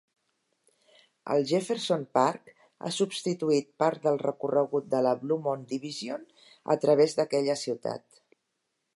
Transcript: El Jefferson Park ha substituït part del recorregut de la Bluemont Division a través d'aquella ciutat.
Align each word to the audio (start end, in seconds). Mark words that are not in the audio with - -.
El 1.33 1.43
Jefferson 1.49 2.05
Park 2.17 2.47
ha 2.89 2.93
substituït 2.95 3.69
part 3.83 4.07
del 4.07 4.17
recorregut 4.23 4.87
de 4.93 5.01
la 5.07 5.11
Bluemont 5.19 5.67
Division 5.75 6.25
a 6.75 6.79
través 6.87 7.15
d'aquella 7.21 7.57
ciutat. 7.65 8.19